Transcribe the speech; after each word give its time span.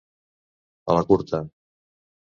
A 0.93 0.97
la 0.99 1.05
curta. 1.11 1.45